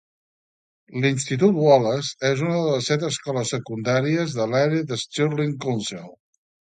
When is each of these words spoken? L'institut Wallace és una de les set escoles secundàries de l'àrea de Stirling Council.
L'institut 1.01 1.59
Wallace 1.65 2.29
és 2.29 2.41
una 2.45 2.55
de 2.61 2.71
les 2.77 2.89
set 2.93 3.05
escoles 3.09 3.53
secundàries 3.57 4.37
de 4.39 4.49
l'àrea 4.55 4.89
de 4.93 4.99
Stirling 5.03 5.55
Council. 5.67 6.09